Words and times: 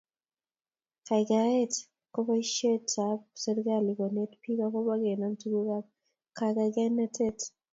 kaikaikaet 1.07 1.73
ko 2.13 2.19
boisietab 2.27 3.19
serkali 3.41 3.91
konet 3.99 4.31
bik 4.41 4.59
agobo 4.67 4.93
kenam 5.03 5.33
tugukab 5.41 5.85
kagaigaigaet 6.37 7.39